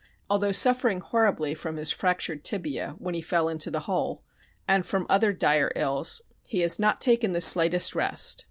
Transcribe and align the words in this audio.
Although 0.31 0.51
suffering 0.53 0.99
horribly 0.99 1.53
from 1.53 1.77
his 1.77 1.91
fractured 1.91 2.43
tibia 2.43 2.95
(when 2.97 3.13
he 3.13 3.21
fell 3.21 3.47
into 3.47 3.69
the 3.69 3.81
"hole"), 3.81 4.23
and 4.67 4.83
from 4.83 5.05
other 5.09 5.31
dire 5.31 5.71
ills, 5.75 6.23
he 6.41 6.61
has 6.61 6.79
"not 6.79 6.99
taken 6.99 7.33
the 7.33 7.39
slightest 7.39 7.93
rest." 7.93 8.39